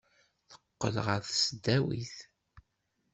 Teqqel 0.49 0.95
ɣer 1.05 1.19
tesdawit. 1.27 2.15